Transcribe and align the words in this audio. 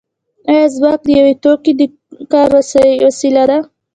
آیا 0.49 0.65
ځواک 0.75 0.99
د 1.05 1.09
یو 1.17 1.27
توکي 1.43 1.71
د 1.79 1.81
کار 2.31 2.49
وسیله 3.05 3.43
ده 3.49 3.59